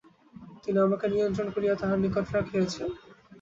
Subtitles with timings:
[0.63, 2.89] তিনি আমাকে নিমন্ত্রণ করিয়া তাঁহার নিকট রাখিয়াছেন।